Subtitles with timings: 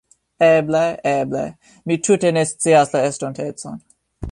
[0.45, 0.79] Eble,
[1.11, 1.43] eble.
[1.91, 3.81] Mi tute ne scias la estontecon